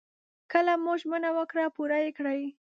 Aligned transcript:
کله 0.51 0.73
مو 0.83 0.93
ژمنه 1.01 1.29
وکړه 1.37 1.63
پوره 1.75 1.97
يې 2.03 2.11
کړئ. 2.17 2.41